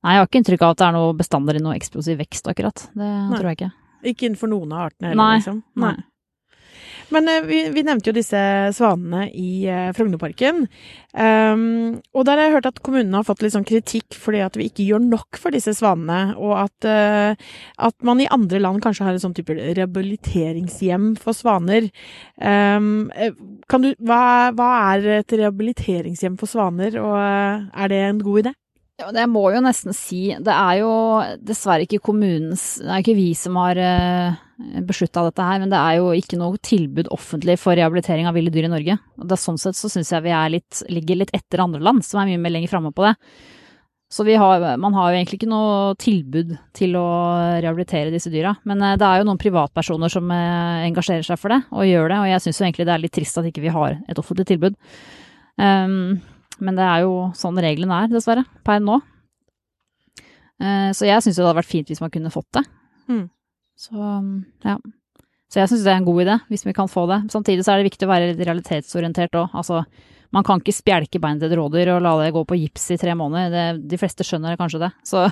[0.08, 2.48] Nei, jeg har ikke inntrykk av at det er noe bestander i noe eksplosiv vekst,
[2.48, 2.86] akkurat.
[2.94, 3.36] Det Nei.
[3.36, 3.72] tror jeg ikke.
[4.08, 5.38] Ikke innenfor noen av artene heller, Nei.
[5.42, 5.58] liksom?
[5.76, 5.96] Nei.
[7.14, 8.40] Men eh, vi, vi nevnte jo disse
[8.76, 10.66] svanene i uh, Frognerparken.
[11.18, 14.58] Um, og der har jeg hørt at kommunene har fått litt sånn kritikk fordi at
[14.60, 18.84] vi ikke gjør nok for disse svanene, og at, uh, at man i andre land
[18.84, 21.90] kanskje har en sånn type rehabiliteringshjem for svaner.
[22.38, 24.22] Um, eh, du, hva,
[24.58, 28.58] hva er et rehabiliteringshjem for svaner, og eh, er det en god idé?
[28.98, 30.92] Ja, det må jo nesten si Det er jo
[31.46, 34.40] dessverre ikke kommunens Det er ikke vi som har uh,
[34.88, 38.50] beslutta dette her, men det er jo ikke noe tilbud offentlig for rehabilitering av ville
[38.50, 38.96] dyr i Norge.
[39.22, 42.02] Og det, sånn sett så syns jeg vi er litt, ligger litt etter andre land,
[42.02, 43.12] som er mye mer lenger framme på det.
[44.10, 47.08] Så har, man har jo egentlig ikke noe tilbud til å
[47.60, 48.56] rehabilitere disse dyra.
[48.66, 52.16] Men eh, det er jo noen privatpersoner som eh, engasjerer seg for det, og gjør
[52.16, 52.20] det.
[52.24, 54.48] Og jeg syns jo egentlig det er litt trist at ikke vi har et offentlig
[54.50, 54.80] tilbud.
[55.62, 56.18] Um,
[56.60, 59.00] men det er jo sånn reglene er, dessverre, per nå.
[60.62, 62.64] Eh, Så jeg syns det hadde vært fint hvis man kunne fått det.
[63.08, 63.26] Mm.
[63.78, 63.98] Så
[64.66, 64.78] ja.
[65.48, 67.22] Så jeg syns det er en god idé, hvis vi kan få det.
[67.32, 69.54] Samtidig så er det viktig å være litt realitetsorientert òg.
[69.56, 69.86] Altså,
[70.36, 72.98] man kan ikke spjelke beinet til et rådyr og la det gå på gips i
[73.00, 73.52] tre måneder.
[73.54, 74.90] Det, de fleste skjønner kanskje det.
[75.08, 75.24] Så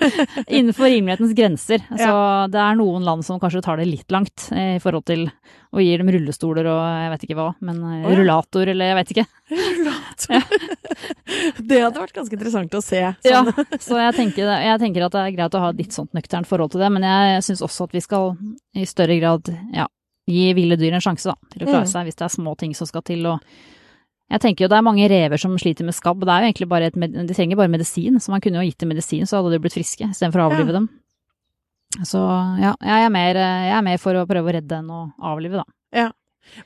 [0.58, 1.82] innenfor rimelighetens grenser.
[1.90, 2.14] Så
[2.52, 5.26] det er noen land som kanskje tar det litt langt eh, i forhold til
[5.74, 8.10] og gir dem rullestoler og jeg vet ikke hva, men oh, ja.
[8.14, 9.24] rullator eller jeg vet ikke.
[9.58, 10.60] Rullator.
[11.72, 13.00] det hadde vært ganske interessant å se.
[13.02, 13.50] Ja, Sånn.
[13.82, 16.46] så jeg tenker, jeg tenker at det er greit å ha et litt sånt nøkternt
[16.46, 18.36] forhold til det, men jeg syns også at vi skal
[18.78, 19.88] i større grad ja,
[20.30, 21.92] gi ville dyr en sjanse da, til å klare Mm.
[21.96, 23.26] seg hvis det er små ting som skal til.
[23.34, 23.42] Og
[24.32, 26.68] Jeg tenker jo det er mange rever som sliter med skabb, det er jo egentlig
[26.70, 29.52] bare et, de trenger bare medisin, så man kunne jo gitt dem medisin, så hadde
[29.52, 30.78] de blitt friske, istedenfor å avlive Ja.
[30.80, 30.88] dem.
[32.02, 32.18] Så
[32.58, 35.60] ja, jeg er, mer, jeg er mer for å prøve å redde enn å avlive,
[35.60, 35.64] da.
[35.94, 36.08] Ja.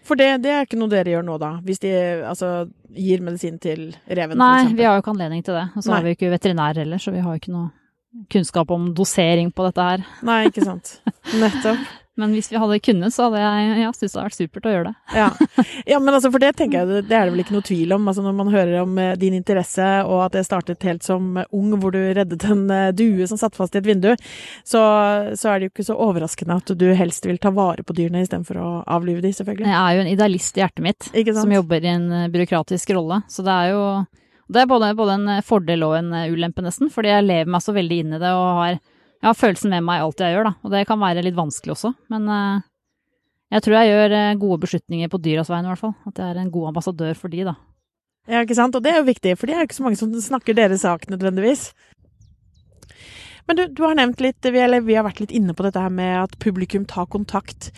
[0.03, 1.51] For det, det er ikke noe dere gjør nå, da?
[1.67, 1.91] Hvis de
[2.27, 2.49] altså,
[2.97, 5.67] gir medisin til reven, Nei, vi har jo ikke anledning til det.
[5.77, 7.69] Og så har vi jo ikke veterinær heller, så vi har jo ikke noe
[8.33, 10.07] kunnskap om dosering på dette her.
[10.27, 10.95] Nei, ikke sant.
[11.43, 11.85] Nettopp.
[12.19, 14.73] Men hvis vi hadde kunnet, så hadde jeg ja, syntes det hadde vært supert å
[14.73, 15.19] gjøre det.
[15.21, 15.29] Ja.
[15.93, 18.09] ja, men altså, for det tenker jeg, det er det vel ikke noe tvil om.
[18.11, 21.47] Altså, når man hører om eh, din interesse, og at det startet helt som eh,
[21.55, 24.11] ung, hvor du reddet en eh, due som satt fast i et vindu,
[24.67, 24.83] så,
[25.39, 28.25] så er det jo ikke så overraskende at du helst vil ta vare på dyrene
[28.27, 29.71] istedenfor å avlive de, selvfølgelig.
[29.71, 33.23] Jeg er jo en idealist i hjertet mitt, som jobber i en byråkratisk rolle.
[33.31, 33.83] Så det er jo
[34.49, 36.89] det er både, både en fordel og en ulempe, nesten.
[36.91, 38.79] Fordi jeg lever meg så veldig inn i det og har,
[39.19, 40.55] jeg har følelsen med meg i alt jeg gjør, da.
[40.63, 41.93] Og det kan være litt vanskelig også.
[42.13, 42.67] Men uh,
[43.55, 45.95] jeg tror jeg gjør eh, gode beslutninger på dyras vegne, i hvert fall.
[46.11, 47.55] At jeg er en god ambassadør for de, da.
[48.29, 48.77] Ja, ikke sant?
[48.77, 50.85] Og det er jo viktig, for det er jo ikke så mange som snakker deres
[50.85, 51.71] sak nødvendigvis.
[53.49, 55.93] Men du, du har nevnt litt, eller vi har vært litt inne på dette her
[55.93, 57.71] med at publikum tar kontakt.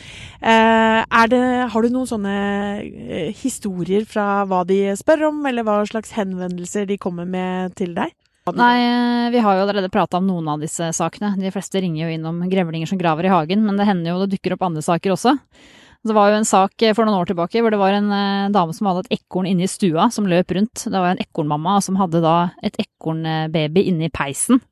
[0.43, 2.35] Eh, det, har du noen sånne
[2.83, 7.95] eh, historier fra hva de spør om, eller hva slags henvendelser de kommer med til
[7.95, 8.11] deg?
[8.59, 11.35] Nei, eh, vi har jo allerede prata om noen av disse sakene.
[11.39, 14.33] De fleste ringer jo innom grevlinger som graver i hagen, men det hender jo det
[14.35, 15.37] dukker opp andre saker også.
[16.01, 18.53] Det var jo en sak eh, for noen år tilbake hvor det var en eh,
[18.55, 20.87] dame som hadde et ekorn inne i stua som løp rundt.
[20.89, 24.63] Det var en ekornmamma som hadde da et ekornbaby inne i peisen.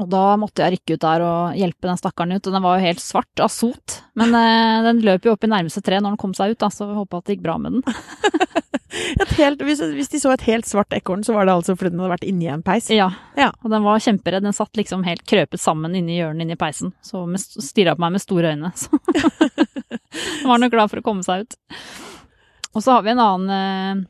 [0.00, 2.78] Og da måtte jeg rykke ut der og hjelpe den stakkaren ut, og den var
[2.78, 3.98] jo helt svart av sot.
[4.18, 6.70] Men eh, den løp jo opp i nærmeste tre når den kom seg ut, da,
[6.72, 7.84] så vi håpa at det gikk bra med den.
[8.92, 11.94] Et helt, hvis, hvis de så et helt svart ekorn, så var det altså fordi
[11.94, 12.90] den hadde vært inni en peis?
[12.92, 13.08] Ja.
[13.38, 13.48] Ja.
[13.64, 14.44] Og den var kjemperedd.
[14.44, 16.92] Den satt liksom helt krøpet sammen inni hjørnet inni peisen.
[17.04, 18.72] Så stirra på meg med store øyne.
[18.76, 19.62] Så den
[20.50, 21.56] var nok glad for å komme seg ut.
[22.72, 24.04] Og så har vi en annen eh,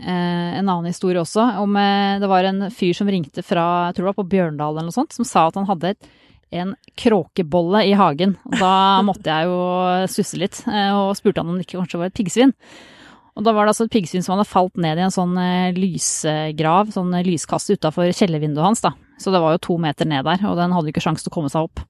[0.00, 1.44] en annen historie også.
[1.62, 4.74] Om, eh, det var en fyr som ringte fra jeg tror det var på Bjørndal
[4.74, 6.10] eller noe sånt, som sa at han hadde et,
[6.56, 8.36] en kråkebolle i hagen.
[8.58, 8.74] Da
[9.08, 9.62] måtte jeg jo
[10.12, 12.54] susse litt, eh, og spurte han om det ikke kanskje var et piggsvin.
[13.36, 15.76] Og da var det altså et piggsvin som hadde falt ned i en sånn eh,
[15.76, 18.94] lysgrav, sånn eh, lyskasse utafor kjellervinduet hans, da.
[19.20, 21.32] Så det var jo to meter ned der, og den hadde jo ikke sjans til
[21.32, 21.84] å komme seg opp.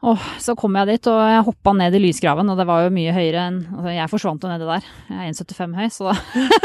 [0.00, 2.92] Og så kom jeg dit, og jeg hoppa ned i lysgraven, og det var jo
[2.94, 4.86] mye høyere enn Altså, jeg forsvant jo nedi der.
[5.10, 6.14] Jeg er 1,75 høy, så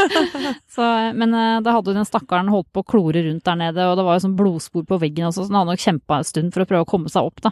[0.77, 0.87] så,
[1.19, 3.99] Men eh, da hadde jo den stakkaren holdt på å klore rundt der nede, og
[3.99, 6.55] det var jo sånn blodspor på veggen også, så den hadde nok kjempa en stund
[6.55, 7.51] for å prøve å komme seg opp, da.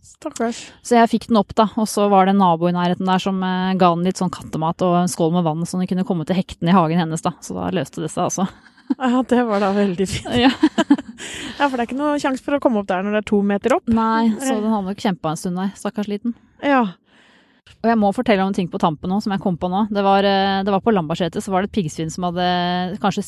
[0.00, 0.62] Stakkars.
[0.86, 3.22] Så jeg fikk den opp, da, og så var det en nabo i nærheten der
[3.26, 6.06] som eh, ga den litt sånn kattemat og en skål med vann, så den kunne
[6.06, 7.34] komme til hektene i hagen hennes, da.
[7.42, 8.46] Så da løste det seg, altså.
[8.98, 10.30] Ja, det var da veldig fint.
[10.46, 10.50] Ja.
[11.60, 13.28] Ja, for det er ikke noe sjanse for å komme opp der når det er
[13.28, 13.90] to meter opp.
[13.92, 16.32] Nei, så den har nok kjempa en stund der, stakkars liten.
[16.64, 16.86] Ja.
[17.80, 19.82] Og jeg må fortelle om en ting på tampen nå, som jeg kom på nå.
[19.92, 22.46] Det var, eh, det var på Lambertseter, så var det et piggsvin som hadde
[23.04, 23.26] kanskje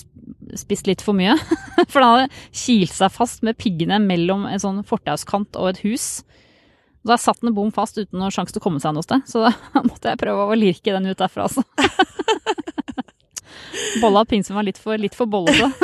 [0.58, 1.36] spist litt for mye.
[1.92, 6.08] For den hadde kilt seg fast med piggene mellom en sånn fortauskant og et hus.
[7.04, 9.44] Da satt den bom fast uten noen sjanse til å komme seg noe sted, så
[9.44, 9.52] da
[9.90, 11.64] måtte jeg prøve å lirke den ut derfra, altså.
[14.02, 15.72] Bolla pinsen var litt for, litt for bollete.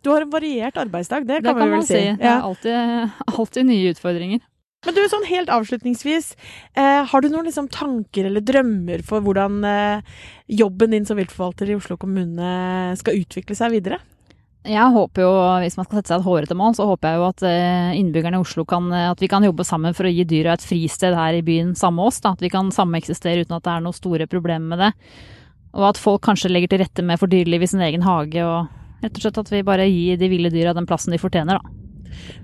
[0.00, 1.98] Du har en variert arbeidsdag, det Det kan, kan vi vel man si.
[2.16, 4.40] Det er alltid, alltid nye utfordringer.
[4.86, 6.30] Men du, sånn helt avslutningsvis,
[6.78, 10.16] eh, har du noen liksom tanker eller drømmer for hvordan eh,
[10.48, 14.00] jobben din som viltforvalter i Oslo kommune skal utvikle seg videre?
[14.66, 15.30] Jeg håper jo,
[15.62, 18.40] hvis man skal sette seg et hårete mål, så håper jeg jo at eh, innbyggerne
[18.40, 21.14] i Oslo kan, eh, at vi kan jobbe sammen for å gi dyra et fristed
[21.14, 22.20] her i byen sammen med oss.
[22.24, 22.34] Da.
[22.34, 24.90] At vi kan sameksistere uten at det er noen store problemer med det.
[25.76, 29.04] Og at folk kanskje legger til rette med for dyreliv i sin egen hage, og
[29.04, 31.74] rett og slett at vi bare gir de ville dyra den plassen de fortjener, da.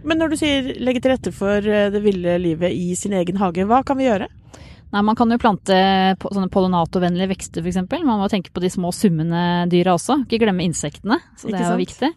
[0.05, 3.39] Men når du sier legge til rette for eh, det ville livet i sin egen
[3.41, 4.29] hage, hva kan vi gjøre?
[4.93, 5.77] Nei, Man kan jo plante
[6.21, 7.81] sånne pollinatorvennlige vekster, f.eks.
[8.05, 10.19] Man må tenke på de små summende dyra også.
[10.27, 12.11] Ikke glemme insektene, så det er jo viktig.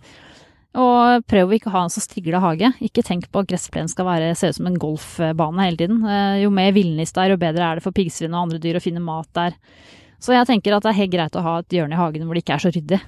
[0.76, 2.74] Og prøv å ikke ha en så strigla hage.
[2.84, 6.02] Ikke tenk på at gressplenen skal være, se ut som en golfbane hele tiden.
[6.04, 8.82] Eh, Jo mer villnis det er, jo bedre er det for piggsvin og andre dyr
[8.82, 9.56] å finne mat der.
[10.26, 12.34] Så jeg tenker at det er helt greit å ha et hjørne i hagen hvor
[12.38, 13.02] det ikke er så ryddig.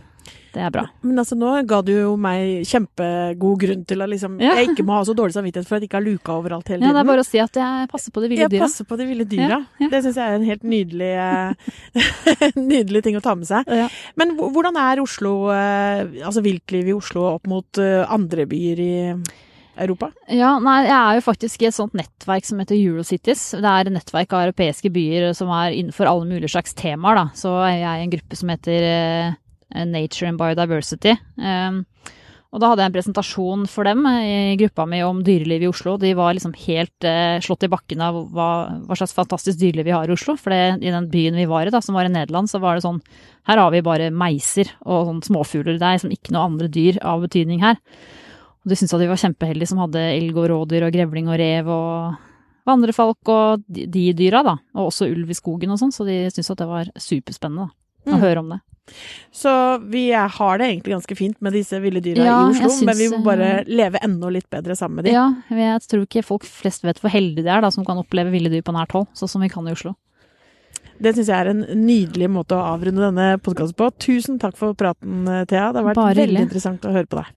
[0.58, 0.82] Det er bra.
[1.06, 4.56] Men altså, nå ga du jo meg kjempegod grunn til at liksom, Ja.
[4.58, 6.80] jeg ikke må ha så dårlig samvittighet for at jeg ikke har luka overalt hele
[6.82, 6.88] tiden.
[6.90, 8.66] Ja, det er bare å si at jeg passer på de ville jeg dyra.
[8.66, 9.60] passer på de ville dyra.
[9.80, 9.90] ja.
[9.92, 13.68] Det syns jeg er en helt nydelig, eh, nydelig ting å ta med seg.
[13.70, 13.88] Ja.
[14.20, 18.94] Men hvordan er Oslo, eh, altså viltlivet i Oslo opp mot eh, andre byer i
[19.78, 20.12] Europa?
[20.34, 23.50] Ja, nei, jeg er jo faktisk i et sånt nettverk som heter Eurocities.
[23.58, 27.26] Det er et nettverk av europeiske byer som er innenfor alle mulige slags temaer, da.
[27.38, 29.38] Så er i en gruppe som heter eh,
[29.88, 31.18] Nature and Biodiversity.
[31.38, 31.86] Um,
[32.56, 35.70] Og da hadde jeg en presentasjon for dem eh, i gruppa mi om dyreliv i
[35.70, 35.98] Oslo.
[36.00, 38.52] De var liksom helt eh, slått i bakken av hva,
[38.88, 40.38] hva, slags fantastisk dyreliv vi har i Oslo.
[40.40, 42.78] For det, i den byen vi var i, da, som var i Nederland, så var
[42.78, 43.02] det sånn
[43.50, 45.76] Her har vi bare meiser og sånn småfugler.
[45.76, 47.82] Det er liksom ikke noe andre dyr av betydning her.
[48.64, 51.38] Og de syntes at de var kjempeheldige som hadde elg og rådyr og grevling og
[51.40, 52.16] rev og
[52.68, 54.58] vandrefalk og de, de dyra, da.
[54.76, 58.12] Og også ulv i skogen og sånn, så de syntes at det var superspennende da,
[58.12, 58.22] å Mm.
[58.24, 58.60] høre om det.
[59.36, 59.52] Så
[59.92, 63.08] vi har det egentlig ganske fint med disse ville dyra Ja, i Oslo, men vi
[63.12, 65.14] må bare eh, leve enda litt bedre sammen med dem.
[65.14, 68.32] Ja, jeg tror ikke folk flest vet hvor heldige de er da, som kan oppleve
[68.32, 69.96] ville dyr på nært hold, sånn som vi kan i Oslo.
[71.04, 73.92] Det syns jeg er en nydelig måte å avrunde denne podkasten på.
[74.02, 75.68] Tusen takk for praten, Thea.
[75.76, 76.48] Det har vært Bare veldig hyggelig.
[76.48, 77.34] interessant å høre på deg.